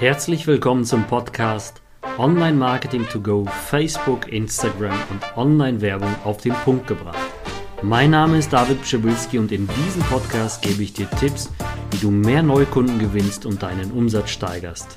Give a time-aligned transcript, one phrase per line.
[0.00, 1.82] Herzlich willkommen zum Podcast
[2.16, 7.18] Online Marketing to Go, Facebook, Instagram und Online-Werbung auf den Punkt gebracht.
[7.82, 11.50] Mein Name ist David Pschibilski und in diesem Podcast gebe ich dir Tipps,
[11.90, 14.96] wie du mehr Neukunden gewinnst und deinen Umsatz steigerst.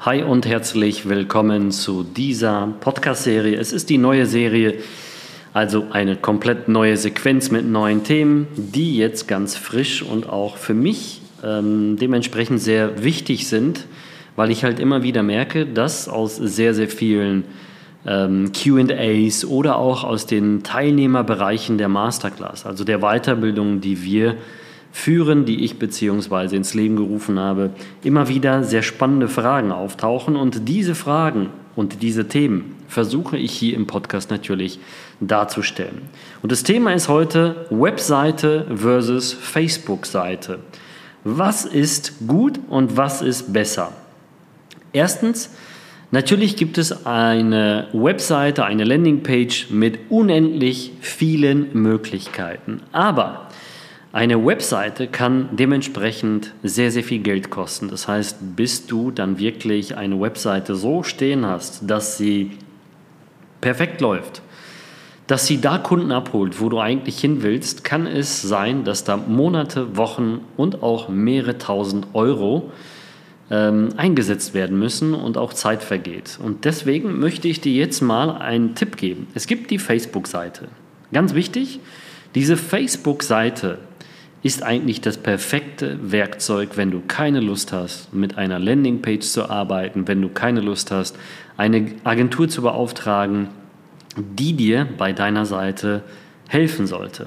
[0.00, 3.56] Hi und herzlich willkommen zu dieser Podcast-Serie.
[3.56, 4.80] Es ist die neue Serie,
[5.52, 10.74] also eine komplett neue Sequenz mit neuen Themen, die jetzt ganz frisch und auch für
[10.74, 13.86] mich ähm, dementsprechend sehr wichtig sind,
[14.36, 17.44] weil ich halt immer wieder merke, dass aus sehr, sehr vielen
[18.06, 24.36] ähm, QAs oder auch aus den Teilnehmerbereichen der Masterclass, also der Weiterbildung, die wir
[24.92, 27.70] führen, die ich beziehungsweise ins Leben gerufen habe,
[28.02, 30.36] immer wieder sehr spannende Fragen auftauchen.
[30.36, 34.78] Und diese Fragen und diese Themen versuche ich hier im Podcast natürlich
[35.20, 36.02] darzustellen.
[36.42, 40.58] Und das Thema ist heute Webseite versus Facebook-Seite.
[41.24, 43.92] Was ist gut und was ist besser?
[44.92, 45.50] Erstens,
[46.10, 52.82] natürlich gibt es eine Webseite, eine Landingpage mit unendlich vielen Möglichkeiten.
[52.90, 53.48] Aber
[54.12, 57.88] eine Webseite kann dementsprechend sehr, sehr viel Geld kosten.
[57.88, 62.50] Das heißt, bis du dann wirklich eine Webseite so stehen hast, dass sie
[63.62, 64.42] perfekt läuft,
[65.26, 69.16] dass sie da Kunden abholt, wo du eigentlich hin willst, kann es sein, dass da
[69.16, 72.70] Monate, Wochen und auch mehrere tausend Euro
[73.50, 76.38] ähm, eingesetzt werden müssen und auch Zeit vergeht.
[76.42, 79.28] Und deswegen möchte ich dir jetzt mal einen Tipp geben.
[79.34, 80.68] Es gibt die Facebook-Seite.
[81.12, 81.80] Ganz wichtig,
[82.34, 83.78] diese Facebook-Seite
[84.42, 90.08] ist eigentlich das perfekte Werkzeug, wenn du keine Lust hast, mit einer Landingpage zu arbeiten,
[90.08, 91.16] wenn du keine Lust hast,
[91.56, 93.48] eine Agentur zu beauftragen,
[94.16, 96.02] die dir bei deiner Seite
[96.48, 97.26] helfen sollte.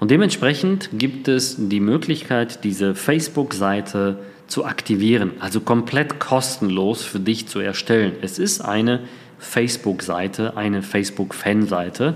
[0.00, 7.46] Und dementsprechend gibt es die Möglichkeit, diese Facebook-Seite zu aktivieren, also komplett kostenlos für dich
[7.48, 8.12] zu erstellen.
[8.20, 9.00] Es ist eine
[9.38, 12.14] Facebook-Seite, eine Facebook-Fan-Seite.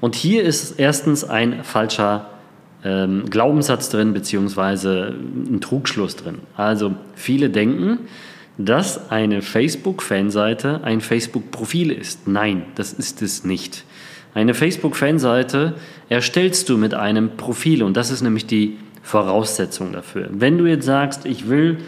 [0.00, 2.30] Und hier ist erstens ein falscher
[2.84, 6.38] ähm, Glaubenssatz drin, beziehungsweise ein Trugschluss drin.
[6.56, 7.98] Also viele denken,
[8.64, 12.28] dass eine Facebook-Fanseite ein Facebook-Profil ist.
[12.28, 13.84] Nein, das ist es nicht.
[14.34, 15.74] Eine Facebook-Fanseite
[16.08, 20.28] erstellst du mit einem Profil und das ist nämlich die Voraussetzung dafür.
[20.30, 21.78] Wenn du jetzt sagst, ich will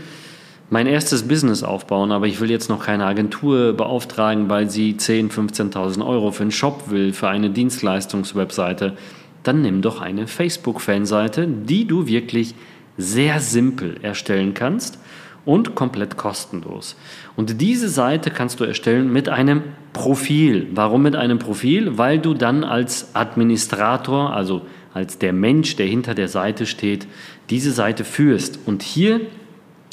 [0.70, 5.72] mein erstes Business aufbauen, aber ich will jetzt noch keine Agentur beauftragen, weil sie 10.000,
[5.72, 8.96] 15.000 Euro für einen Shop will, für eine Dienstleistungswebseite,
[9.42, 12.54] dann nimm doch eine Facebook-Fanseite, die du wirklich
[12.96, 14.98] sehr simpel erstellen kannst
[15.44, 16.96] und komplett kostenlos.
[17.36, 20.68] Und diese Seite kannst du erstellen mit einem Profil.
[20.74, 21.98] Warum mit einem Profil?
[21.98, 24.62] Weil du dann als Administrator, also
[24.94, 27.06] als der Mensch, der hinter der Seite steht,
[27.50, 28.60] diese Seite führst.
[28.66, 29.20] Und hier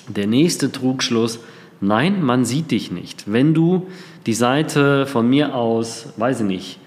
[0.07, 1.39] der nächste Trugschluss,
[1.81, 3.31] nein, man sieht dich nicht.
[3.31, 3.87] Wenn du
[4.25, 6.78] die Seite von mir aus, weiß ich nicht,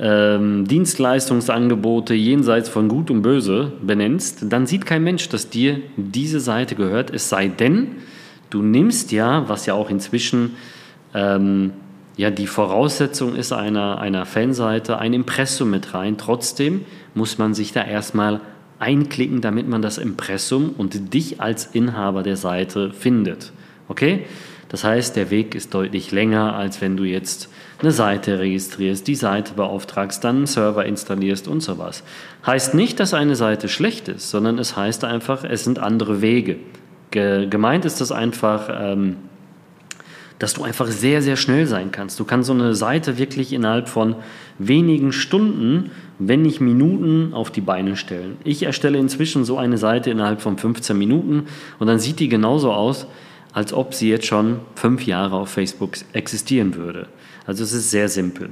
[0.00, 6.40] ähm, Dienstleistungsangebote jenseits von Gut und Böse benennst, dann sieht kein Mensch, dass dir diese
[6.40, 7.96] Seite gehört, es sei denn,
[8.48, 10.56] du nimmst ja, was ja auch inzwischen
[11.14, 11.72] ähm,
[12.16, 16.16] ja die Voraussetzung ist einer, einer Fanseite, ein Impressum mit rein.
[16.16, 18.40] Trotzdem muss man sich da erstmal
[18.78, 23.52] einklicken, damit man das Impressum und dich als Inhaber der Seite findet.
[23.88, 24.24] Okay?
[24.70, 27.50] Das heißt, der Weg ist deutlich länger, als wenn du jetzt
[27.82, 32.02] eine Seite registrierst, die Seite beauftragst, dann einen Server installierst und sowas.
[32.46, 36.56] Heißt nicht, dass eine Seite schlecht ist, sondern es heißt einfach, es sind andere Wege.
[37.10, 39.16] Ge gemeint ist das einfach, ähm,
[40.38, 42.18] dass du einfach sehr, sehr schnell sein kannst.
[42.18, 44.16] Du kannst so eine Seite wirklich innerhalb von
[44.58, 48.36] wenigen Stunden, wenn nicht Minuten, auf die Beine stellen.
[48.44, 51.44] Ich erstelle inzwischen so eine Seite innerhalb von 15 Minuten
[51.78, 53.06] und dann sieht die genauso aus,
[53.52, 57.08] als ob sie jetzt schon fünf Jahre auf Facebook existieren würde.
[57.50, 58.50] Also es ist sehr simpel.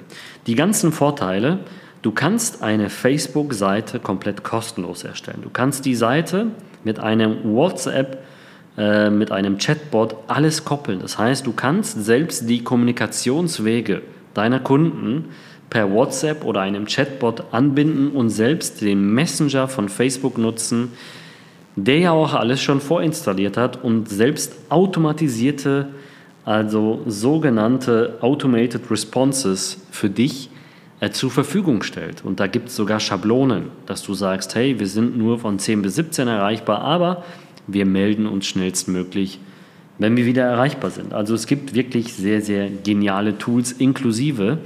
[0.48, 1.60] Die ganzen Vorteile,
[2.02, 5.38] du kannst eine Facebook-Seite komplett kostenlos erstellen.
[5.42, 6.48] Du kannst die Seite
[6.82, 8.24] mit einem WhatsApp,
[8.76, 10.98] äh, mit einem Chatbot alles koppeln.
[10.98, 14.02] Das heißt, du kannst selbst die Kommunikationswege
[14.34, 15.26] deiner Kunden
[15.70, 20.90] per WhatsApp oder einem Chatbot anbinden und selbst den Messenger von Facebook nutzen,
[21.76, 25.86] der ja auch alles schon vorinstalliert hat und selbst automatisierte,
[26.48, 30.48] also sogenannte Automated Responses für dich
[30.98, 32.24] äh, zur Verfügung stellt.
[32.24, 35.82] Und da gibt es sogar Schablonen, dass du sagst, hey, wir sind nur von 10
[35.82, 37.22] bis 17 erreichbar, aber
[37.66, 39.40] wir melden uns schnellstmöglich,
[39.98, 41.12] wenn wir wieder erreichbar sind.
[41.12, 44.56] Also es gibt wirklich sehr, sehr geniale Tools inklusive.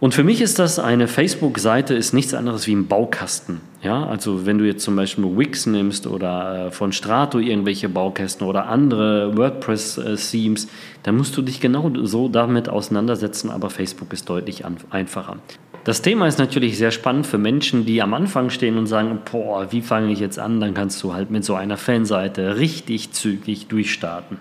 [0.00, 3.60] Und für mich ist das eine Facebook-Seite, ist nichts anderes wie ein Baukasten.
[3.82, 8.46] Ja, also wenn du jetzt zum Beispiel Wix nimmst oder äh, von Strato irgendwelche Baukästen
[8.46, 10.68] oder andere WordPress-Themes,
[11.02, 15.36] dann musst du dich genau so damit auseinandersetzen, aber Facebook ist deutlich einfacher.
[15.84, 19.70] Das Thema ist natürlich sehr spannend für Menschen, die am Anfang stehen und sagen, boah,
[19.70, 20.60] wie fange ich jetzt an?
[20.60, 24.38] Dann kannst du halt mit so einer Fanseite richtig zügig durchstarten.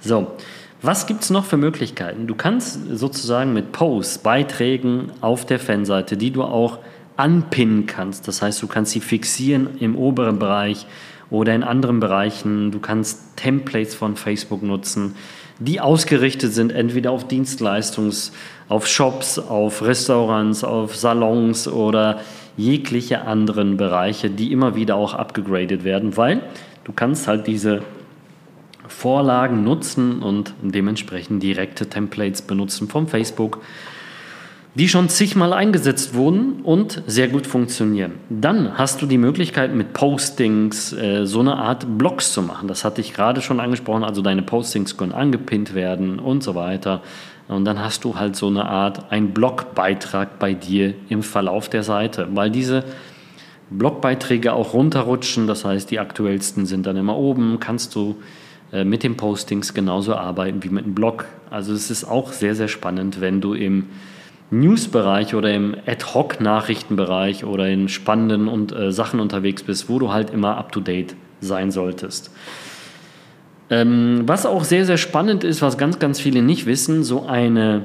[0.00, 0.32] So,
[0.80, 2.26] was gibt es noch für Möglichkeiten?
[2.26, 6.78] Du kannst sozusagen mit Posts, Beiträgen auf der Fanseite, die du auch
[7.16, 8.28] anpinnen kannst.
[8.28, 10.86] Das heißt, du kannst sie fixieren im oberen Bereich
[11.30, 12.70] oder in anderen Bereichen.
[12.70, 15.16] Du kannst Templates von Facebook nutzen,
[15.58, 18.32] die ausgerichtet sind entweder auf Dienstleistungs,
[18.68, 22.20] auf Shops, auf Restaurants, auf Salons oder
[22.56, 26.40] jegliche anderen Bereiche, die immer wieder auch abgegradet werden, weil
[26.84, 27.82] du kannst halt diese
[28.88, 33.60] Vorlagen nutzen und dementsprechend direkte Templates benutzen vom Facebook,
[34.74, 38.12] die schon zigmal eingesetzt wurden und sehr gut funktionieren.
[38.28, 42.68] Dann hast du die Möglichkeit mit Postings äh, so eine Art Blogs zu machen.
[42.68, 47.02] Das hatte ich gerade schon angesprochen, also deine Postings können angepinnt werden und so weiter.
[47.48, 51.82] Und dann hast du halt so eine Art, ein Blogbeitrag bei dir im Verlauf der
[51.82, 52.84] Seite, weil diese
[53.70, 58.16] Blogbeiträge auch runterrutschen, das heißt, die aktuellsten sind dann immer oben, kannst du
[58.72, 61.24] mit den Postings genauso arbeiten wie mit einem Blog.
[61.50, 63.86] Also es ist auch sehr, sehr spannend, wenn du im
[64.50, 70.30] News-Bereich oder im Ad-Hoc-Nachrichtenbereich oder in spannenden und, äh, Sachen unterwegs bist, wo du halt
[70.30, 72.30] immer up-to-date sein solltest.
[73.70, 77.84] Ähm, was auch sehr, sehr spannend ist, was ganz, ganz viele nicht wissen, so eine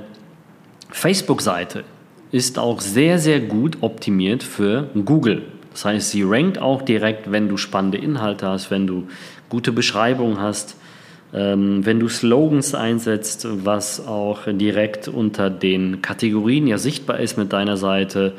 [0.89, 1.83] Facebook-Seite
[2.31, 5.43] ist auch sehr, sehr gut optimiert für Google.
[5.71, 9.07] Das heißt, sie rankt auch direkt, wenn du spannende Inhalte hast, wenn du
[9.53, 10.75] gute Beschreibung hast,
[11.31, 17.53] ähm, wenn du Slogans einsetzt, was auch direkt unter den Kategorien ja sichtbar ist mit
[17.53, 18.33] deiner Seite,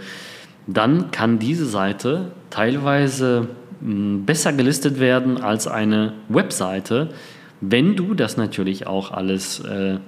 [0.66, 3.46] dann kann diese Seite teilweise
[3.81, 7.11] hm, besser gelistet werden als eine Webseite,
[7.60, 9.99] wenn du das natürlich auch alles äh,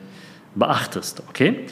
[0.56, 1.22] beachtest.
[1.28, 1.66] Okay?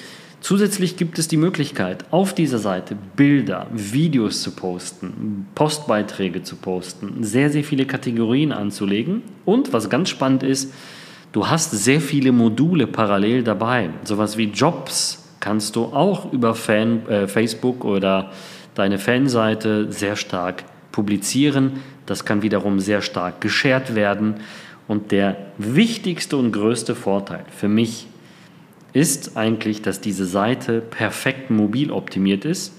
[0.44, 7.24] Zusätzlich gibt es die Möglichkeit, auf dieser Seite Bilder, Videos zu posten, Postbeiträge zu posten,
[7.24, 9.22] sehr, sehr viele Kategorien anzulegen.
[9.46, 10.70] Und was ganz spannend ist,
[11.32, 13.88] du hast sehr viele Module parallel dabei.
[14.04, 18.30] Sowas wie Jobs kannst du auch über Fan, äh, Facebook oder
[18.74, 21.80] deine Fanseite sehr stark publizieren.
[22.04, 24.34] Das kann wiederum sehr stark geshared werden.
[24.88, 28.08] Und der wichtigste und größte Vorteil für mich
[28.94, 32.72] ist eigentlich, dass diese Seite perfekt mobil optimiert ist,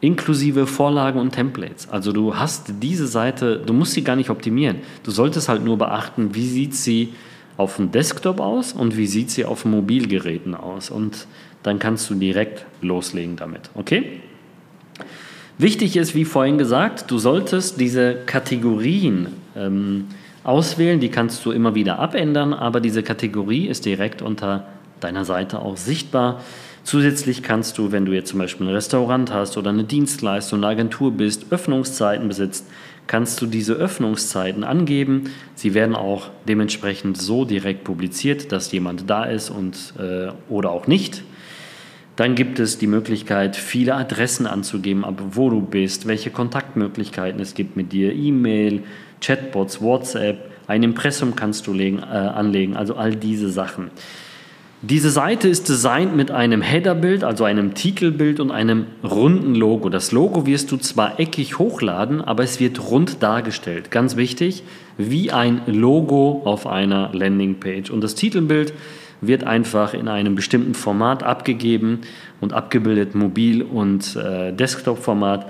[0.00, 1.88] inklusive Vorlagen und Templates.
[1.88, 4.78] Also du hast diese Seite, du musst sie gar nicht optimieren.
[5.04, 7.14] Du solltest halt nur beachten, wie sieht sie
[7.56, 10.90] auf dem Desktop aus und wie sieht sie auf Mobilgeräten aus.
[10.90, 11.28] Und
[11.62, 13.70] dann kannst du direkt loslegen damit.
[13.74, 14.20] Okay?
[15.58, 20.06] Wichtig ist, wie vorhin gesagt, du solltest diese Kategorien ähm,
[20.42, 20.98] auswählen.
[20.98, 24.66] Die kannst du immer wieder abändern, aber diese Kategorie ist direkt unter
[25.02, 26.40] deiner Seite auch sichtbar.
[26.84, 30.68] Zusätzlich kannst du, wenn du jetzt zum Beispiel ein Restaurant hast oder eine Dienstleistung, eine
[30.68, 32.66] Agentur bist, Öffnungszeiten besitzt,
[33.06, 35.30] kannst du diese Öffnungszeiten angeben.
[35.54, 40.86] Sie werden auch dementsprechend so direkt publiziert, dass jemand da ist und äh, oder auch
[40.86, 41.22] nicht.
[42.16, 47.54] Dann gibt es die Möglichkeit, viele Adressen anzugeben, ab wo du bist, welche Kontaktmöglichkeiten es
[47.54, 48.82] gibt mit dir, E-Mail,
[49.20, 53.90] Chatbots, WhatsApp, ein Impressum kannst du legen, äh, anlegen, also all diese Sachen.
[54.84, 59.88] Diese Seite ist designt mit einem Headerbild, also einem Titelbild und einem runden Logo.
[59.90, 63.92] Das Logo wirst du zwar eckig hochladen, aber es wird rund dargestellt.
[63.92, 64.64] Ganz wichtig,
[64.98, 67.90] wie ein Logo auf einer Landingpage.
[67.90, 68.72] Und das Titelbild
[69.20, 72.00] wird einfach in einem bestimmten Format abgegeben
[72.40, 75.46] und abgebildet, mobil und äh, Desktop-Format.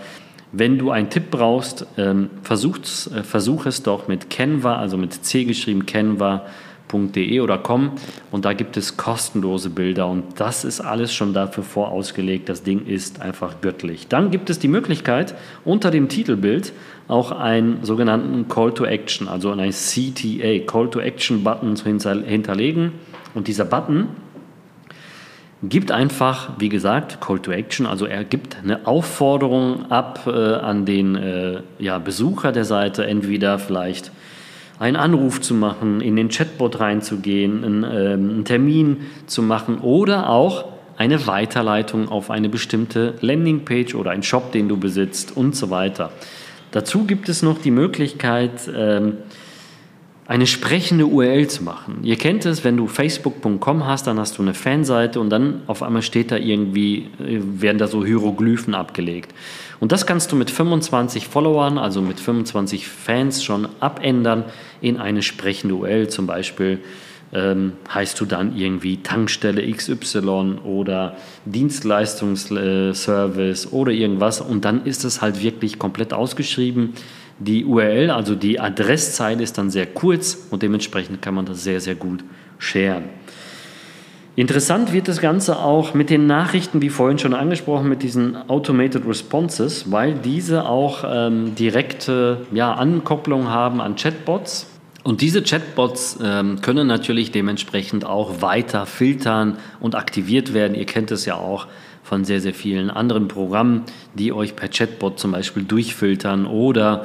[0.53, 5.25] Wenn du einen Tipp brauchst, ähm, versuch, äh, versuch es doch mit Canva, also mit
[5.25, 6.45] C geschrieben, Canva
[6.93, 7.93] www.bildungsbildung.de oder com.
[8.31, 10.07] Und da gibt es kostenlose Bilder.
[10.07, 12.49] Und das ist alles schon dafür vorausgelegt.
[12.49, 14.09] Das Ding ist einfach göttlich.
[14.09, 15.35] Dann gibt es die Möglichkeit,
[15.65, 16.73] unter dem Titelbild
[17.09, 22.93] auch einen sogenannten Call to Action, also einen CTA, Call to Action Button zu hinterlegen.
[23.35, 24.09] Und dieser Button
[25.63, 30.85] gibt einfach, wie gesagt, Call to Action, also er gibt eine Aufforderung ab äh, an
[30.87, 34.11] den äh, ja, Besucher der Seite, entweder vielleicht
[34.79, 40.29] einen Anruf zu machen, in den Chatbot reinzugehen, einen, äh, einen Termin zu machen oder
[40.29, 40.64] auch
[40.97, 46.12] eine Weiterleitung auf eine bestimmte Landingpage oder einen Shop, den du besitzt und so weiter.
[46.71, 49.19] Dazu gibt es noch die Möglichkeit, ähm,
[50.26, 51.99] eine sprechende URL zu machen.
[52.05, 55.83] Ihr kennt es, wenn du facebook.com hast, dann hast du eine Fanseite und dann auf
[55.83, 59.35] einmal steht da irgendwie, äh, werden da so Hieroglyphen abgelegt.
[59.83, 64.45] Und das kannst du mit 25 Followern, also mit 25 Fans schon abändern
[64.81, 66.07] in eine sprechende URL.
[66.07, 66.79] Zum Beispiel
[67.33, 75.21] ähm, heißt du dann irgendwie Tankstelle XY oder Dienstleistungsservice oder irgendwas und dann ist es
[75.21, 76.93] halt wirklich komplett ausgeschrieben
[77.41, 81.81] die URL, also die Adresszeile ist dann sehr kurz und dementsprechend kann man das sehr,
[81.81, 82.23] sehr gut
[82.59, 83.07] sharen.
[84.35, 89.07] Interessant wird das Ganze auch mit den Nachrichten, wie vorhin schon angesprochen, mit diesen Automated
[89.07, 94.69] Responses, weil diese auch ähm, direkte ja, Ankopplung haben an Chatbots.
[95.03, 100.77] Und diese Chatbots ähm, können natürlich dementsprechend auch weiter filtern und aktiviert werden.
[100.77, 101.67] Ihr kennt es ja auch
[102.03, 103.83] von sehr, sehr vielen anderen Programmen,
[104.15, 107.05] die euch per Chatbot zum Beispiel durchfiltern oder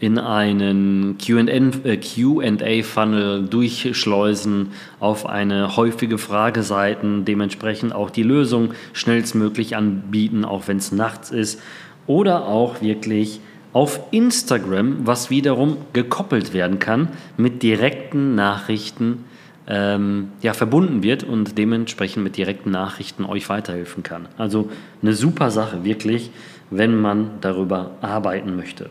[0.00, 4.68] in einen QA-Funnel äh, durchschleusen
[5.00, 11.60] auf eine häufige Frageseiten, dementsprechend auch die Lösung schnellstmöglich anbieten, auch wenn es nachts ist.
[12.06, 13.40] Oder auch wirklich
[13.72, 19.24] auf Instagram, was wiederum gekoppelt werden kann mit direkten Nachrichten,
[19.66, 24.26] ähm, ja, verbunden wird und dementsprechend mit direkten Nachrichten euch weiterhelfen kann.
[24.38, 24.70] Also
[25.02, 26.30] eine super Sache, wirklich,
[26.70, 28.88] wenn man darüber arbeiten möchte.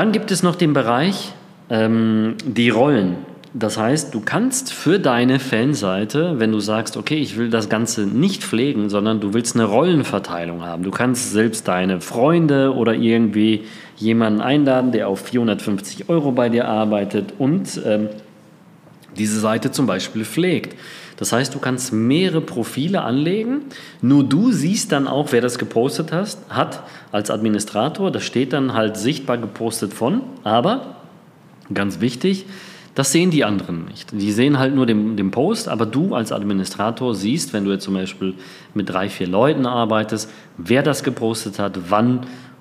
[0.00, 1.34] Dann gibt es noch den Bereich
[1.68, 3.16] ähm, die Rollen.
[3.52, 8.06] Das heißt, du kannst für deine Fanseite, wenn du sagst, okay, ich will das Ganze
[8.06, 10.84] nicht pflegen, sondern du willst eine Rollenverteilung haben.
[10.84, 13.64] Du kannst selbst deine Freunde oder irgendwie
[13.98, 18.08] jemanden einladen, der auf 450 Euro bei dir arbeitet und ähm,
[19.18, 20.78] diese Seite zum Beispiel pflegt.
[21.20, 23.60] Das heißt, du kannst mehrere Profile anlegen.
[24.00, 28.10] Nur du siehst dann auch, wer das gepostet hast, hat als Administrator.
[28.10, 30.22] Das steht dann halt sichtbar gepostet von.
[30.44, 30.96] Aber,
[31.72, 32.46] ganz wichtig,
[32.94, 34.10] das sehen die anderen nicht.
[34.12, 37.84] Die sehen halt nur den, den Post, aber du als Administrator siehst, wenn du jetzt
[37.84, 38.34] zum Beispiel
[38.72, 42.20] mit drei, vier Leuten arbeitest, wer das gepostet hat, wann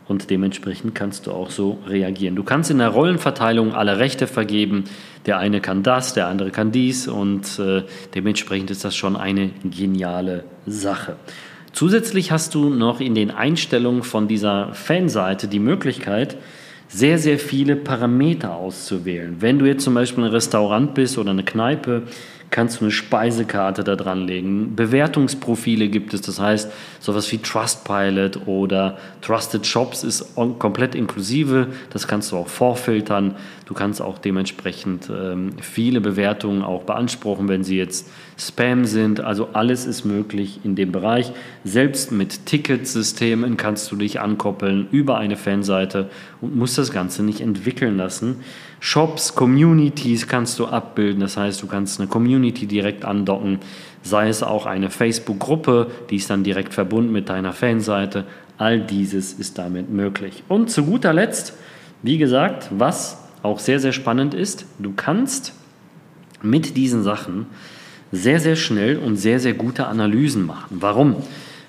[0.10, 2.36] und dementsprechend kannst du auch so reagieren.
[2.36, 4.86] Du kannst in der Rollenverteilung alle Rechte vergeben.
[5.28, 7.84] Der eine kann das, der andere kann dies und äh,
[8.16, 11.16] dementsprechend ist das schon eine geniale Sache.
[11.74, 16.38] Zusätzlich hast du noch in den Einstellungen von dieser Fanseite die Möglichkeit,
[16.88, 19.36] sehr, sehr viele Parameter auszuwählen.
[19.39, 22.04] Wenn du jetzt zum Beispiel ein Restaurant bist oder eine Kneipe,
[22.51, 24.75] kannst du eine Speisekarte da dran legen.
[24.75, 31.68] Bewertungsprofile gibt es, das heißt sowas wie Trustpilot oder Trusted Shops ist komplett inklusive.
[31.91, 33.36] Das kannst du auch vorfiltern.
[33.65, 39.19] Du kannst auch dementsprechend ähm, viele Bewertungen auch beanspruchen, wenn sie jetzt Spam sind.
[39.19, 41.34] Also alles ist möglich in dem Bereich.
[41.65, 47.41] Selbst mit Ticketsystemen kannst du dich ankoppeln über eine Fanseite und musst das Ganze nicht
[47.41, 48.38] entwickeln lassen.
[48.79, 51.19] Shops, Communities kannst du abbilden.
[51.19, 53.60] Das heißt, du kannst eine Community direkt andocken,
[54.03, 58.24] sei es auch eine Facebook-Gruppe, die ist dann direkt verbunden mit deiner Fanseite.
[58.58, 60.43] All dieses ist damit möglich.
[60.48, 61.53] Und zu guter Letzt,
[62.03, 65.53] wie gesagt, was auch sehr, sehr spannend ist, du kannst
[66.41, 67.48] mit diesen Sachen
[68.12, 70.78] sehr, sehr schnell und sehr, sehr gute Analysen machen.
[70.80, 71.18] Warum?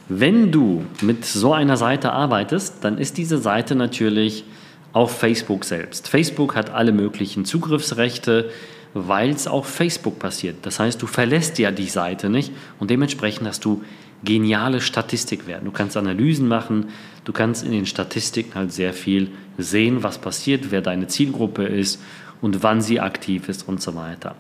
[0.09, 4.45] Wenn du mit so einer Seite arbeitest, dann ist diese Seite natürlich
[4.93, 6.09] auf Facebook selbst.
[6.09, 8.51] Facebook hat alle möglichen Zugriffsrechte,
[8.93, 10.57] weil es auf Facebook passiert.
[10.63, 13.85] Das heißt, du verlässt ja die Seite nicht und dementsprechend hast du
[14.25, 15.65] geniale Statistikwerten.
[15.65, 16.89] Du kannst Analysen machen,
[17.25, 22.03] du kannst in den Statistiken halt sehr viel sehen, was passiert, wer deine Zielgruppe ist
[22.41, 24.35] und wann sie aktiv ist und so weiter.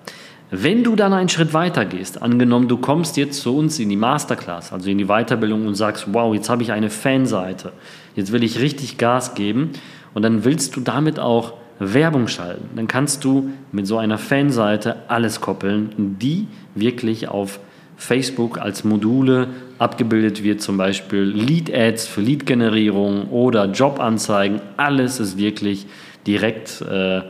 [0.52, 3.96] Wenn du dann einen Schritt weiter gehst, angenommen, du kommst jetzt zu uns in die
[3.96, 7.72] Masterclass, also in die Weiterbildung und sagst, wow, jetzt habe ich eine Fanseite,
[8.16, 9.70] jetzt will ich richtig Gas geben
[10.12, 12.68] und dann willst du damit auch Werbung schalten.
[12.74, 17.60] Dann kannst du mit so einer Fanseite alles koppeln, die wirklich auf
[17.96, 24.60] Facebook als Module abgebildet wird, zum Beispiel Lead-Ads für Lead-Generierung oder Jobanzeigen.
[24.76, 25.86] Alles ist wirklich
[26.26, 27.22] direkt äh,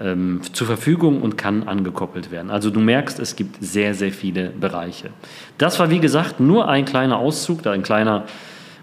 [0.00, 2.50] ähm, zur Verfügung und kann angekoppelt werden.
[2.50, 5.10] Also du merkst, es gibt sehr, sehr viele Bereiche.
[5.58, 8.24] Das war wie gesagt nur ein kleiner Auszug, ein kleiner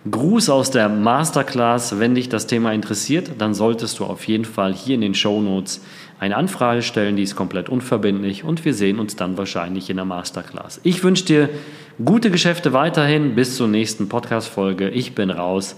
[0.09, 1.99] Gruß aus der Masterclass.
[1.99, 5.41] Wenn dich das Thema interessiert, dann solltest du auf jeden Fall hier in den Show
[5.41, 5.81] Notes
[6.19, 10.05] eine Anfrage stellen, die ist komplett unverbindlich und wir sehen uns dann wahrscheinlich in der
[10.05, 10.79] Masterclass.
[10.83, 11.49] Ich wünsche dir
[12.03, 14.89] gute Geschäfte weiterhin bis zur nächsten Podcast-Folge.
[14.89, 15.75] Ich bin raus.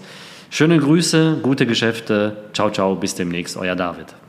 [0.50, 2.36] Schöne Grüße, gute Geschäfte.
[2.52, 4.23] Ciao, ciao, bis demnächst, euer David.